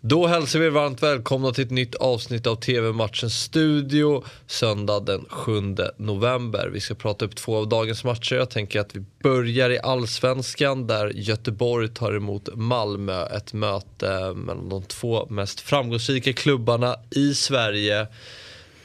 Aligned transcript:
Då 0.00 0.26
hälsar 0.26 0.58
vi 0.58 0.66
er 0.66 0.70
varmt 0.70 1.02
välkomna 1.02 1.52
till 1.52 1.64
ett 1.64 1.70
nytt 1.70 1.94
avsnitt 1.94 2.46
av 2.46 2.56
TV-matchens 2.56 3.42
studio 3.42 4.24
söndag 4.46 5.00
den 5.00 5.24
7 5.28 5.52
november. 5.96 6.70
Vi 6.72 6.80
ska 6.80 6.94
prata 6.94 7.24
upp 7.24 7.36
två 7.36 7.56
av 7.56 7.68
dagens 7.68 8.04
matcher. 8.04 8.36
Jag 8.36 8.50
tänker 8.50 8.80
att 8.80 8.96
vi 8.96 9.04
börjar 9.22 9.70
i 9.70 9.78
allsvenskan 9.78 10.86
där 10.86 11.12
Göteborg 11.14 11.88
tar 11.88 12.16
emot 12.16 12.48
Malmö. 12.54 13.26
Ett 13.26 13.52
möte 13.52 14.32
mellan 14.34 14.68
de 14.68 14.82
två 14.82 15.26
mest 15.26 15.60
framgångsrika 15.60 16.32
klubbarna 16.32 16.96
i 17.10 17.34
Sverige. 17.34 18.06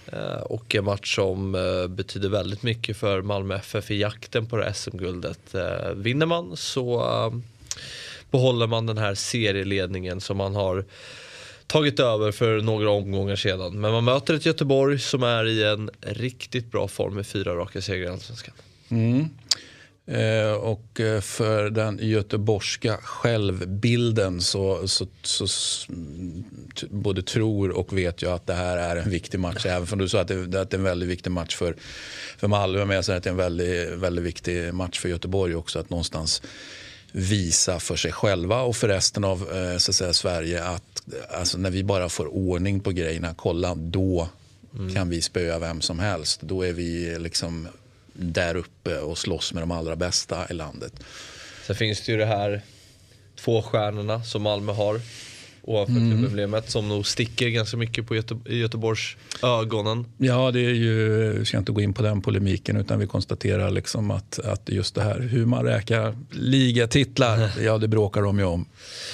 Eh, 0.06 0.42
och 0.44 0.76
en 0.76 0.86
match 0.86 1.16
som 1.16 1.56
eh, 1.56 1.88
betyder 1.88 2.30
väldigt 2.30 2.64
mycket 2.64 2.98
för 2.98 3.22
Malmö 3.22 3.56
FF 3.56 3.92
i 3.92 4.00
jakten 4.00 4.46
på 4.46 4.58
det 4.58 4.74
SM-guldet. 4.74 5.56
Eh, 5.56 5.92
vinner 5.96 6.26
man 6.26 6.58
så 6.58 7.02
behåller 8.34 8.68
man 8.68 8.86
den 8.86 8.98
här 8.98 9.16
serieledningen 9.16 10.22
som 10.22 10.38
man 10.38 10.56
har 10.56 10.86
tagit 11.68 12.00
över 12.00 12.32
för 12.32 12.62
några 12.62 12.90
omgångar 12.90 13.36
sedan. 13.36 13.82
Men 13.82 13.92
man 13.92 14.04
möter 14.04 14.34
ett 14.34 14.46
Göteborg 14.46 15.00
som 15.00 15.24
är 15.24 15.46
i 15.48 15.64
en 15.64 15.90
riktigt 16.02 16.72
bra 16.72 16.88
form 16.88 17.16
med 17.16 17.28
fyra 17.28 17.56
raka 17.56 17.82
segrar 17.82 18.06
i 18.06 18.08
Allsvenskan. 18.08 18.56
Mm. 18.90 19.30
Eh, 20.06 20.54
och 20.54 21.00
eh, 21.00 21.22
för 21.22 21.70
den 21.70 22.00
göteborgska 22.02 22.98
självbilden 22.98 24.42
så, 24.42 24.88
så, 24.88 25.08
så, 25.22 25.48
både 26.90 27.22
tror 27.22 27.72
och 27.72 27.98
vet 27.98 28.22
jag 28.22 28.34
att 28.34 28.48
det 28.48 28.54
här 28.54 28.78
är 28.78 28.96
en 28.96 29.10
viktig 29.10 29.40
match. 29.40 29.66
Även 29.66 29.88
om 29.92 30.00
du 30.00 30.10
sa 30.10 30.22
att 30.22 30.28
det, 30.28 30.62
att 30.62 30.70
det 30.70 30.76
är 30.76 30.80
en 30.80 30.84
väldigt 30.84 31.10
viktig 31.10 31.32
match 31.32 31.56
för, 31.56 31.76
för 32.38 32.48
Malmö. 32.48 32.86
Men 32.86 32.96
jag 32.96 33.06
säger 33.06 33.18
att 33.18 33.24
det 33.24 33.30
är 33.30 33.32
en 33.32 33.38
väldigt, 33.38 33.90
väldigt 33.90 34.26
viktig 34.26 34.74
match 34.74 35.00
för 35.00 35.10
Göteborg 35.10 35.56
också. 35.56 35.80
Att 35.80 35.90
någonstans 35.90 36.42
visa 37.16 37.80
för 37.80 37.96
sig 37.96 38.12
själva 38.12 38.62
och 38.62 38.76
för 38.76 38.88
resten 38.88 39.24
av 39.24 39.42
eh, 39.42 39.78
så 39.78 39.92
att 39.92 39.96
säga, 39.96 40.14
Sverige 40.14 40.64
att 40.64 41.04
alltså, 41.30 41.58
när 41.58 41.70
vi 41.70 41.84
bara 41.84 42.10
får 42.10 42.26
ordning 42.26 42.80
på 42.80 42.92
grejerna, 42.92 43.34
kolla 43.38 43.76
då 43.76 44.30
mm. 44.74 44.94
kan 44.94 45.10
vi 45.10 45.22
spöa 45.22 45.60
vem 45.60 45.82
som 45.82 46.00
helst. 46.00 46.42
Då 46.42 46.62
är 46.62 46.74
vi 46.74 47.20
liksom 47.20 47.68
där 48.14 48.56
uppe 48.56 49.00
och 49.00 49.18
slåss 49.18 49.54
med 49.54 49.64
de 49.64 49.72
allra 49.72 49.96
bästa 49.96 50.48
i 50.50 50.54
landet. 50.54 50.94
Sen 51.66 51.76
finns 51.76 52.06
det 52.06 52.12
ju 52.12 52.18
det 52.18 52.26
här 52.26 52.62
två 53.36 53.62
stjärnorna 53.62 54.24
som 54.24 54.42
Malmö 54.42 54.72
har 54.72 55.02
ovanför 55.64 55.94
mm. 55.94 56.12
klubbemblemet 56.12 56.72
som 56.72 56.88
nog 56.88 57.08
sticker 57.08 57.50
ganska 57.50 57.78
mycket 57.78 58.08
på 58.08 58.16
Göte 58.16 58.38
Göteborgs 58.46 59.18
ögonen. 59.44 60.06
Ja, 60.18 60.52
det 60.52 60.60
är 60.60 60.74
ju, 60.74 61.34
jag 61.38 61.48
ska 61.48 61.58
inte 61.58 61.72
gå 61.72 61.82
in 61.82 61.94
på 61.94 62.02
den 62.02 62.22
polemiken 62.22 62.78
utan 62.78 63.00
vi 63.00 63.08
konstaterar 63.08 63.72
liksom 63.72 64.12
att, 64.12 64.40
att 64.40 64.70
just 64.70 64.96
det 64.96 65.02
här 65.02 65.20
hur 65.20 65.46
man 65.46 65.64
räknar 65.64 66.16
ligatitlar, 66.32 67.52
ja 67.62 67.78
det 67.78 67.88
bråkar 67.88 68.22
de 68.22 68.40
ju 68.40 68.46
om. 68.46 68.66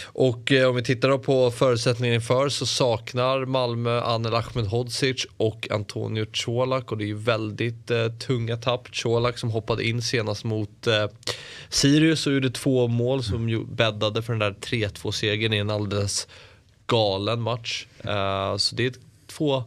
Och 0.03 0.51
eh, 0.51 0.69
om 0.69 0.75
vi 0.75 0.83
tittar 0.83 1.17
på 1.17 1.51
förutsättningen 1.51 2.15
inför 2.15 2.49
så 2.49 2.65
saknar 2.65 3.45
Malmö 3.45 4.01
Anel 4.01 4.35
Ahmedhodzic 4.35 5.27
och 5.37 5.67
Antonio 5.71 6.25
Colak 6.45 6.91
och 6.91 6.97
det 6.97 7.03
är 7.03 7.07
ju 7.07 7.17
väldigt 7.17 7.91
eh, 7.91 8.07
tunga 8.07 8.57
tapp. 8.57 8.87
Colak 9.03 9.37
som 9.37 9.51
hoppade 9.51 9.87
in 9.87 10.01
senast 10.01 10.43
mot 10.43 10.87
eh, 10.87 11.05
Sirius 11.69 12.27
och 12.27 12.33
gjorde 12.33 12.49
två 12.49 12.87
mål 12.87 13.23
som 13.23 13.49
ju 13.49 13.65
bäddade 13.65 14.21
för 14.21 14.33
den 14.33 14.39
där 14.39 14.55
3-2 14.61 15.11
segern 15.11 15.53
i 15.53 15.57
en 15.57 15.69
alldeles 15.69 16.27
galen 16.89 17.41
match. 17.41 17.85
Uh, 18.05 18.57
så 18.57 18.75
det 18.75 18.85
är 18.85 18.93
två 19.27 19.63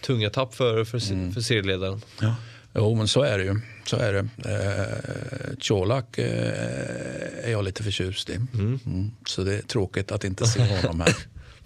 tunga 0.00 0.30
tapp 0.30 0.54
för, 0.54 0.84
för, 0.84 1.12
mm. 1.12 1.34
för 1.34 1.40
serieledaren. 1.40 2.02
Ja. 2.20 2.34
Jo, 2.74 2.94
men 2.94 3.08
så 3.08 3.22
är 3.22 3.38
det 3.38 3.44
ju. 3.44 3.60
Så 3.86 3.96
är 3.96 4.12
det. 4.12 4.50
Eh, 4.50 5.56
Colak 5.60 6.18
eh, 6.18 7.44
är 7.44 7.50
jag 7.50 7.64
lite 7.64 7.82
förtjust 7.82 8.30
i. 8.30 8.34
Mm. 8.34 8.80
Mm. 8.86 9.10
Så 9.26 9.42
det 9.42 9.54
är 9.54 9.62
tråkigt 9.62 10.12
att 10.12 10.24
inte 10.24 10.46
se 10.46 10.60
honom 10.60 11.00
här. 11.00 11.16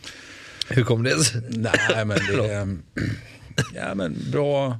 Hur 0.68 0.84
kom 0.84 1.02
det 1.02 1.18
sig? 1.24 1.42
Nej, 1.48 2.04
men 2.04 2.18
det 2.28 2.52
är 2.52 2.76
ja, 3.74 3.94
men 3.94 4.30
bra. 4.32 4.78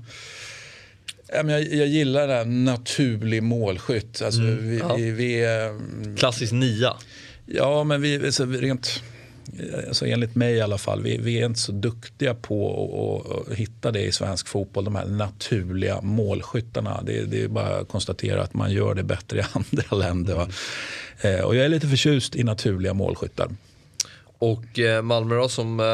Ja, 1.29 1.43
men 1.43 1.49
jag, 1.49 1.75
jag 1.75 1.89
gillar 1.89 2.29
det 2.29 2.35
här 2.35 2.45
naturlig 2.45 3.43
målskytt. 3.43 4.23
Alltså, 4.23 4.41
mm. 4.41 4.69
vi, 4.69 4.79
ja. 4.79 4.95
vi, 4.95 5.11
vi, 5.11 5.47
Klassisk 6.19 6.53
nia. 6.53 6.97
Ja, 7.47 7.85
men 7.85 8.03
vi, 8.03 8.27
alltså, 8.27 8.47
rent 8.47 9.03
alltså 9.89 10.07
enligt 10.07 10.35
mig 10.35 10.55
i 10.55 10.61
alla 10.61 10.79
fall, 10.79 11.03
vi, 11.03 11.19
vi 11.19 11.41
är 11.41 11.47
inte 11.47 11.61
så 11.61 11.73
duktiga 11.73 12.35
på 12.35 13.45
att 13.49 13.55
hitta 13.59 13.91
det 13.91 14.03
i 14.03 14.13
svensk 14.13 14.49
fotboll. 14.49 14.85
De 14.85 14.95
här 14.95 15.07
naturliga 15.07 16.01
målskyttarna. 16.01 17.03
Det, 17.03 17.25
det 17.25 17.43
är 17.43 17.49
bara 17.49 17.77
att 17.77 17.89
konstatera 17.89 18.43
att 18.43 18.55
man 18.55 18.73
gör 18.73 18.95
det 18.95 19.03
bättre 19.03 19.39
i 19.39 19.43
andra 19.53 19.97
länder. 19.97 20.35
Mm. 20.35 20.51
Eh, 21.21 21.41
och 21.41 21.57
jag 21.57 21.65
är 21.65 21.69
lite 21.69 21.89
förtjust 21.89 22.37
i 22.37 22.45
naturliga 22.45 22.95
målskyttar. 22.95 23.49
Och 24.39 24.79
eh, 24.79 25.03
Malmö 25.03 25.37
då 25.37 25.49
som 25.49 25.81
eh, 25.81 25.87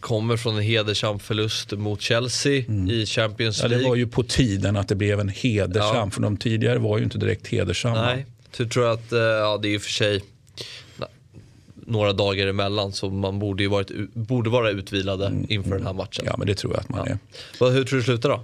kommer 0.00 0.36
från 0.36 0.56
en 0.56 0.62
hedersam 0.62 1.18
förlust 1.18 1.72
mot 1.72 2.00
Chelsea 2.00 2.64
mm. 2.68 2.90
i 2.90 3.06
Champions 3.06 3.58
League. 3.58 3.76
Ja, 3.76 3.82
det 3.82 3.88
var 3.88 3.96
ju 3.96 4.06
på 4.06 4.22
tiden 4.22 4.76
att 4.76 4.88
det 4.88 4.94
blev 4.94 5.20
en 5.20 5.28
hedersam, 5.28 5.96
ja. 5.96 6.10
för 6.10 6.20
de 6.20 6.36
tidigare 6.36 6.78
var 6.78 6.98
ju 6.98 7.04
inte 7.04 7.18
direkt 7.18 7.46
hedersamma. 7.46 8.02
Nej, 8.02 8.26
så 8.52 8.68
tror 8.68 8.92
att, 8.92 9.06
ja 9.10 9.58
det 9.62 9.68
är 9.68 9.76
och 9.76 9.82
för 9.82 9.90
sig 9.90 10.22
några 11.86 12.12
dagar 12.12 12.46
emellan 12.46 12.92
så 12.92 13.10
man 13.10 13.38
borde, 13.38 13.62
ju 13.62 13.68
varit, 13.68 13.90
borde 14.14 14.50
vara 14.50 14.70
utvilade 14.70 15.26
mm, 15.26 15.46
inför 15.48 15.70
mm. 15.70 15.78
den 15.78 15.86
här 15.86 15.94
matchen. 15.94 16.24
Ja 16.26 16.34
men 16.38 16.46
det 16.46 16.54
tror 16.54 16.72
jag 16.72 16.80
att 16.80 16.88
man 16.88 17.06
ja. 17.06 17.66
är. 17.66 17.72
Hur 17.72 17.84
tror 17.84 17.96
du 17.96 17.98
det 17.98 18.04
slutar 18.04 18.28
då? 18.28 18.40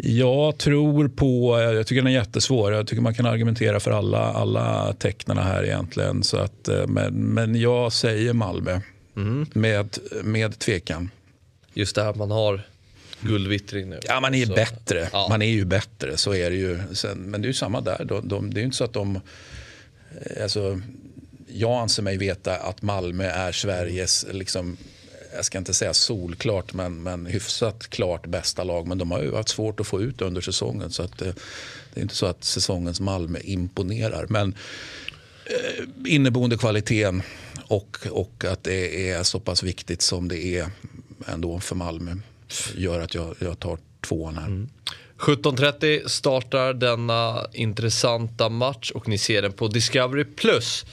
Jag 0.00 0.58
tror 0.58 1.08
på, 1.08 1.60
jag 1.60 1.86
tycker 1.86 2.02
den 2.02 2.12
är 2.12 2.14
jättesvår. 2.14 2.72
Jag 2.72 2.86
tycker 2.86 3.02
man 3.02 3.14
kan 3.14 3.26
argumentera 3.26 3.80
för 3.80 3.90
alla, 3.90 4.18
alla 4.18 4.92
tecknarna 4.98 5.42
här 5.42 5.64
egentligen. 5.64 6.22
Så 6.22 6.36
att, 6.36 6.68
eh, 6.68 6.86
men, 6.86 7.14
men 7.14 7.60
jag 7.60 7.92
säger 7.92 8.32
Malmö 8.32 8.80
mm. 9.16 9.46
med, 9.52 9.98
med 10.24 10.58
tvekan. 10.58 11.10
Just 11.74 11.94
det 11.94 12.02
här 12.02 12.10
att 12.10 12.16
man 12.16 12.30
har 12.30 12.62
guldvittring 13.20 13.88
nu. 13.88 14.00
Ja, 14.02 14.20
man 14.20 14.34
är 14.34 14.46
så, 14.46 14.54
bättre. 14.54 15.08
Ja. 15.12 15.26
Man 15.30 15.42
är 15.42 15.50
ju 15.50 15.64
bättre, 15.64 16.16
så 16.16 16.34
är 16.34 16.50
det 16.50 16.56
ju. 16.56 16.80
Sen, 16.92 17.18
men 17.18 17.42
det 17.42 17.46
är 17.46 17.48
ju 17.48 17.54
samma 17.54 17.80
där. 17.80 18.04
De, 18.04 18.28
de, 18.28 18.54
det 18.54 18.58
är 18.58 18.62
ju 18.62 18.64
inte 18.64 18.76
så 18.76 18.84
att 18.84 18.92
de... 18.92 19.16
Eh, 19.16 20.42
alltså, 20.42 20.80
jag 21.58 21.80
anser 21.80 22.02
mig 22.02 22.16
veta 22.16 22.56
att 22.56 22.82
Malmö 22.82 23.24
är 23.24 23.52
Sveriges, 23.52 24.26
liksom, 24.32 24.76
jag 25.34 25.44
ska 25.44 25.58
inte 25.58 25.74
säga 25.74 25.94
solklart, 25.94 26.72
men, 26.72 27.02
men 27.02 27.26
hyfsat 27.26 27.90
klart 27.90 28.26
bästa 28.26 28.64
lag. 28.64 28.86
Men 28.86 28.98
de 28.98 29.10
har 29.10 29.22
ju 29.22 29.34
haft 29.34 29.48
svårt 29.48 29.80
att 29.80 29.86
få 29.86 30.02
ut 30.02 30.22
under 30.22 30.40
säsongen. 30.40 30.90
Så 30.90 31.02
att, 31.02 31.22
eh, 31.22 31.32
det 31.94 32.00
är 32.00 32.02
inte 32.02 32.14
så 32.14 32.26
att 32.26 32.44
säsongens 32.44 33.00
Malmö 33.00 33.38
imponerar. 33.42 34.26
Men 34.28 34.54
eh, 35.44 35.84
inneboende 36.06 36.56
kvaliteten 36.56 37.22
och, 37.66 37.98
och 38.10 38.44
att 38.44 38.64
det 38.64 39.10
är 39.10 39.22
så 39.22 39.40
pass 39.40 39.62
viktigt 39.62 40.02
som 40.02 40.28
det 40.28 40.44
är 40.44 40.70
ändå 41.26 41.60
för 41.60 41.74
Malmö 41.74 42.14
gör 42.74 43.00
att 43.00 43.14
jag, 43.14 43.34
jag 43.38 43.58
tar 43.58 43.78
tvåan 44.00 44.34
här. 44.34 44.46
Mm. 44.46 44.68
17.30 45.18 46.08
startar 46.08 46.74
denna 46.74 47.46
intressanta 47.52 48.48
match 48.48 48.90
och 48.90 49.08
ni 49.08 49.18
ser 49.18 49.42
den 49.42 49.52
på 49.52 49.68
Discovery+. 49.68 50.24
Plus. 50.24 50.86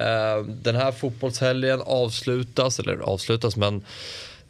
Eh, 0.00 0.44
den 0.62 0.76
här 0.76 0.92
fotbollshelgen 0.92 1.80
avslutas, 1.80 2.78
eller 2.78 2.98
avslutas 2.98 3.56
men 3.56 3.84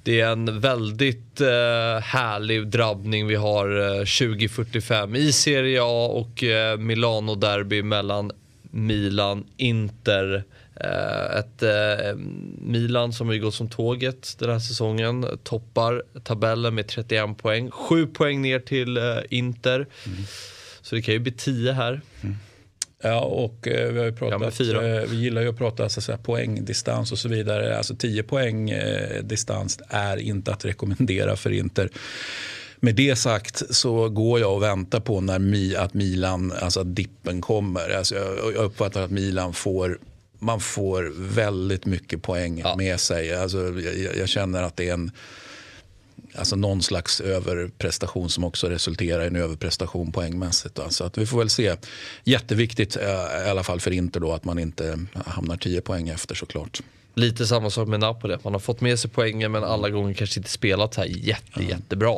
det 0.03 0.21
är 0.21 0.29
en 0.29 0.61
väldigt 0.61 1.41
eh, 1.41 2.01
härlig 2.03 2.67
drabbning 2.67 3.27
vi 3.27 3.35
har 3.35 3.79
eh, 3.79 3.99
2045 3.99 5.17
i 5.17 5.33
Serie 5.33 5.83
A 5.83 6.07
och 6.07 6.45
eh, 6.45 6.79
Milano-derby 6.79 7.83
mellan 7.83 8.31
Milan, 8.71 9.45
Inter. 9.57 10.45
Eh, 10.77 11.39
ett 11.39 11.63
eh, 11.63 12.17
Milan 12.59 13.13
som 13.13 13.29
har 13.29 13.37
gått 13.37 13.55
som 13.55 13.69
tåget 13.69 14.37
den 14.39 14.51
här 14.51 14.59
säsongen. 14.59 15.39
Toppar 15.43 16.03
tabellen 16.25 16.75
med 16.75 16.89
31 16.89 17.39
poäng. 17.39 17.71
7 17.71 18.07
poäng 18.07 18.43
ner 18.43 18.61
till 18.61 18.99
Inter. 19.31 19.87
Mm. 20.07 20.19
Så 20.83 20.95
det 20.95 21.03
kan 21.03 21.15
ju 21.15 21.21
bli 21.21 21.33
10 21.33 21.73
här. 21.73 22.01
Mm. 22.21 22.37
Ja, 23.03 23.21
och 23.21 23.69
eh, 23.69 23.93
vi 23.93 23.99
har 23.99 24.07
ju 24.07 24.13
pratat, 24.13 24.61
ja, 24.61 24.83
eh, 24.83 25.03
vi 25.09 25.17
gillar 25.17 25.43
ju 25.43 25.49
att 25.49 25.59
prata 25.59 25.89
så 25.89 26.01
att 26.01 26.05
säga, 26.05 26.19
poängdistans 26.19 27.13
och 27.13 27.19
så 27.19 27.29
vidare. 27.29 27.79
Alltså 27.79 27.95
10 27.95 28.23
poäng 28.23 28.71
eh, 28.71 29.23
distans 29.23 29.79
är 29.89 30.17
inte 30.17 30.53
att 30.53 30.65
rekommendera 30.65 31.37
för 31.37 31.51
Inter. 31.51 31.91
Med 32.81 32.95
det 32.95 33.17
sagt 33.17 33.75
så 33.75 34.09
går 34.09 34.41
jag 34.41 34.55
och 34.55 34.63
väntar 34.63 35.01
på 35.01 35.21
när 35.21 35.39
Mi, 35.39 35.77
att 35.77 35.95
Milan, 35.95 36.53
alltså 36.61 36.81
att 36.81 36.97
dippen 36.97 37.41
kommer. 37.41 37.91
Alltså 37.91 38.15
jag, 38.15 38.37
jag 38.55 38.65
uppfattar 38.65 39.03
att 39.03 39.11
Milan 39.11 39.53
får 39.53 39.99
man 40.39 40.61
får 40.61 41.13
väldigt 41.17 41.87
mycket 41.87 42.23
poäng 42.23 42.59
ja. 42.59 42.77
med 42.77 43.01
sig. 43.01 43.35
Alltså 43.35 43.59
jag, 43.59 44.17
jag 44.17 44.29
känner 44.29 44.63
att 44.63 44.77
det 44.77 44.89
är 44.89 44.95
en 44.95 45.11
alltså 46.35 46.57
någon 46.57 46.83
slags 46.83 47.21
överprestation 47.21 48.31
som 48.31 48.45
också 48.45 48.67
resulterar 48.69 49.25
i 49.25 49.27
en 49.27 49.37
överprestation 49.37 50.13
poängmässigt. 50.13 50.75
Då. 50.75 50.89
Så 50.91 51.05
att 51.05 51.19
vi 51.19 51.27
får 51.27 51.39
väl 51.39 51.51
se. 51.51 51.77
Jätteviktigt 52.25 52.97
eh, 52.97 53.47
i 53.47 53.51
alla 53.51 53.63
fall 53.63 53.81
för 53.81 53.91
Inter 53.91 54.21
då 54.21 54.33
att 54.33 54.45
man 54.45 54.59
inte 54.59 54.99
hamnar 55.27 55.57
10 55.57 55.81
poäng 55.81 56.09
efter 56.09 56.35
såklart. 56.35 56.81
Lite 57.15 57.47
samma 57.47 57.71
sak 57.71 57.89
med 57.89 58.01
Napoli, 58.01 58.37
man 58.43 58.53
har 58.53 58.61
fått 58.61 58.81
med 58.81 58.99
sig 58.99 59.11
poängen 59.11 59.53
men 59.53 59.65
alla 59.65 59.91
gånger 59.91 60.15
kanske 60.15 60.41
inte 60.41 60.51
spelat 60.51 60.95
så 60.95 61.01
här 61.01 61.09
jätte, 61.09 61.65
jättebra. 61.65 62.17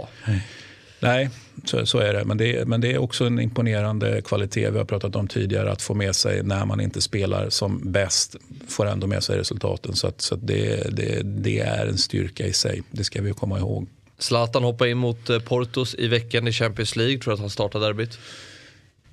Nej, 1.00 1.30
så, 1.64 1.86
så, 1.86 1.98
är 1.98 2.12
det. 2.12 2.24
Men, 2.24 2.36
det. 2.36 2.68
men 2.68 2.80
det 2.80 2.92
är 2.92 2.98
också 2.98 3.24
en 3.24 3.40
imponerande 3.40 4.22
kvalitet 4.22 4.70
vi 4.70 4.78
har 4.78 4.84
pratat 4.84 5.16
om 5.16 5.28
tidigare 5.28 5.72
att 5.72 5.82
få 5.82 5.94
med 5.94 6.16
sig 6.16 6.42
när 6.42 6.64
man 6.64 6.80
inte 6.80 7.00
spelar 7.00 7.50
som 7.50 7.92
bäst 7.92 8.36
får 8.68 8.86
ändå 8.86 9.06
med 9.06 9.24
sig 9.24 9.38
resultaten. 9.38 9.96
Så, 9.96 10.06
att, 10.06 10.20
så 10.20 10.34
att 10.34 10.46
det, 10.46 10.96
det, 10.96 11.22
det 11.22 11.58
är 11.58 11.86
en 11.86 11.98
styrka 11.98 12.46
i 12.46 12.52
sig. 12.52 12.82
Det 12.90 13.04
ska 13.04 13.22
vi 13.22 13.32
komma 13.32 13.58
ihåg. 13.58 13.88
Zlatan 14.18 14.64
hoppar 14.64 14.86
in 14.86 14.98
mot 14.98 15.30
eh, 15.30 15.38
Portos 15.38 15.94
i 15.98 16.08
veckan 16.08 16.48
i 16.48 16.52
Champions 16.52 16.96
League. 16.96 17.18
Tror 17.18 17.30
du 17.30 17.34
att 17.34 17.40
han 17.40 17.50
startar 17.50 17.80
derbyt? 17.80 18.18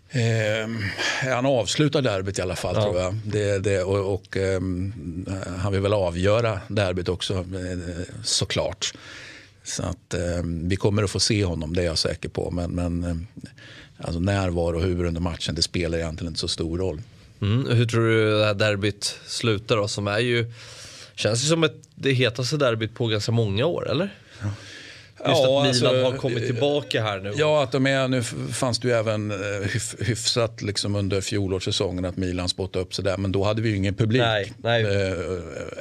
Eh, 0.10 0.70
han 1.32 1.46
avslutar 1.46 2.02
derbyt 2.02 2.40
i 2.40 2.42
alla 2.42 2.56
fall 2.56 2.76
ja. 2.76 2.84
tror 2.84 3.00
jag. 3.00 3.16
Det, 3.26 3.60
det, 3.60 3.84
och, 3.84 4.14
och 4.14 4.38
eh, 4.38 4.62
han 5.60 5.72
vill 5.72 5.82
väl 5.82 5.94
avgöra 5.94 6.60
derbyt 6.68 7.10
också 7.10 7.34
eh, 7.34 8.04
såklart. 8.24 8.94
Så 9.68 9.84
att 9.84 10.14
eh, 10.14 10.44
vi 10.44 10.76
kommer 10.76 11.04
att 11.04 11.12
få 11.12 11.20
se 11.20 11.44
honom, 11.44 11.76
det 11.76 11.82
är 11.82 11.86
jag 11.86 11.98
säker 11.98 12.30
på. 12.30 12.52
Men, 12.52 12.72
men 12.72 13.04
eh, 13.04 13.16
alltså 13.98 14.20
närvaro 14.20 14.76
och 14.76 14.82
hur 14.82 15.06
under 15.06 15.22
matchen, 15.22 15.56
det 15.56 15.62
spelar 15.62 15.98
egentligen 15.98 16.32
inte 16.32 16.40
så 16.40 16.48
stor 16.48 16.78
roll. 16.78 17.02
Mm, 17.42 17.68
hur 17.78 17.86
tror 17.86 18.08
du 18.08 18.40
det 18.40 18.46
här 18.46 18.54
derbyt 18.54 19.20
slutar 19.26 19.78
då? 19.78 19.88
Som 19.88 20.08
är 20.08 20.20
ju, 20.20 20.54
känns 21.16 21.44
ju 21.44 21.48
som 21.48 21.64
ett, 21.64 21.76
det 21.96 22.12
hetaste 22.12 22.58
derbyt 22.58 22.96
på 22.96 23.08
ganska 23.08 23.32
många 23.32 23.66
år, 23.66 23.92
eller? 23.92 24.16
Ja. 24.42 24.48
Just 25.26 25.42
ja, 25.44 25.62
att 25.62 25.76
Milan 25.76 25.96
alltså, 25.96 26.12
har 26.12 26.18
kommit 26.18 26.46
tillbaka 26.46 27.04
här 27.04 27.20
nu. 27.20 27.34
Ja, 27.36 27.64
att 27.64 27.72
de 27.72 27.88
är, 27.88 28.08
nu 28.08 28.24
fanns 28.54 28.80
det 28.80 28.88
ju 28.88 28.94
även 28.94 29.32
eh, 29.32 29.38
hyf, 29.74 29.96
hyfsat 30.00 30.62
liksom 30.62 30.96
under 30.96 31.22
fjolårssäsongen 31.22 32.06
att 32.06 32.18
Milan 32.18 32.50
spottade 32.50 32.86
upp 32.86 32.94
sig 32.94 33.04
där. 33.04 33.18
Men 33.18 33.32
då 33.32 33.44
hade 33.44 33.62
vi 33.62 33.70
ju 33.70 33.76
ingen 33.76 33.94
publik. 33.94 34.22
Nej, 34.22 34.54
nej. 34.58 34.86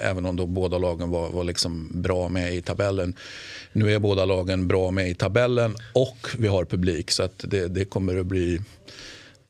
Även 0.00 0.26
om 0.26 0.36
då 0.36 0.46
båda 0.46 0.78
lagen 0.78 1.10
var, 1.10 1.30
var 1.30 1.44
liksom 1.44 1.90
bra 1.94 2.28
med 2.28 2.54
i 2.54 2.62
tabellen. 2.62 3.14
Nu 3.72 3.94
är 3.94 3.98
båda 3.98 4.24
lagen 4.24 4.68
bra 4.68 4.90
med 4.90 5.10
i 5.10 5.14
tabellen 5.14 5.76
och 5.92 6.28
vi 6.38 6.48
har 6.48 6.64
publik. 6.64 7.10
Så 7.10 7.22
att 7.22 7.44
det, 7.48 7.68
det 7.68 7.84
kommer 7.84 8.16
att 8.16 8.26
bli 8.26 8.60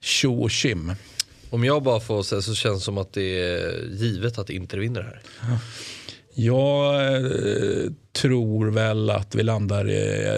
tjo 0.01 0.43
och 0.43 0.51
kim. 0.51 0.93
Om 1.51 1.65
jag 1.65 1.83
bara 1.83 2.01
får 2.01 2.23
säga 2.23 2.43
så 2.43 2.55
känns 2.55 2.79
det 2.79 2.85
som 2.85 2.99
att 2.99 3.13
det 3.13 3.41
är 3.41 3.89
givet 3.91 4.39
att 4.39 4.51
Inter 4.51 4.79
vinner 4.79 5.03
här. 5.03 5.21
Ja. 5.41 5.59
Jag 6.39 7.05
eh, 7.15 7.91
tror 8.13 8.71
väl 8.71 9.11
att 9.11 9.35
vi 9.35 9.43
landar 9.43 9.85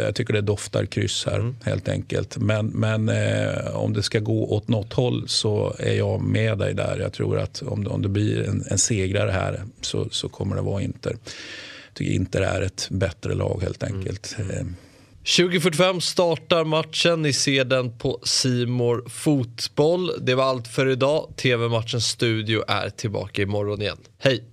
jag 0.04 0.14
tycker 0.14 0.34
det 0.34 0.40
doftar 0.40 0.86
kryss 0.86 1.26
här 1.26 1.38
mm. 1.38 1.56
helt 1.64 1.88
enkelt. 1.88 2.36
Men, 2.36 2.66
men 2.66 3.08
eh, 3.08 3.76
om 3.76 3.92
det 3.92 4.02
ska 4.02 4.18
gå 4.18 4.52
åt 4.52 4.68
något 4.68 4.92
håll 4.92 5.28
så 5.28 5.74
är 5.78 5.94
jag 5.94 6.22
med 6.22 6.58
dig 6.58 6.74
där. 6.74 6.98
Jag 7.00 7.12
tror 7.12 7.38
att 7.38 7.62
om 7.62 7.86
om 7.86 8.02
det 8.02 8.08
blir 8.08 8.48
en, 8.48 8.64
en 8.70 8.78
segrare 8.78 9.30
här 9.30 9.62
så, 9.80 10.08
så 10.10 10.28
kommer 10.28 10.56
det 10.56 10.62
vara 10.62 10.82
Inter. 10.82 11.10
Jag 11.10 11.94
tycker 11.94 12.12
Inter 12.12 12.40
är 12.40 12.60
ett 12.60 12.88
bättre 12.90 13.34
lag 13.34 13.60
helt 13.62 13.82
mm. 13.82 13.98
enkelt. 13.98 14.36
Mm. 14.38 14.76
20.45 15.24 16.00
startar 16.00 16.64
matchen. 16.64 17.22
Ni 17.22 17.32
ser 17.32 17.64
den 17.64 17.98
på 17.98 18.20
Simor 18.22 19.04
Fotboll. 19.08 20.10
Det 20.20 20.34
var 20.34 20.44
allt 20.44 20.68
för 20.68 20.88
idag. 20.88 21.32
TV-matchens 21.36 22.06
studio 22.06 22.64
är 22.68 22.90
tillbaka 22.90 23.42
imorgon 23.42 23.82
igen. 23.82 23.98
Hej! 24.18 24.44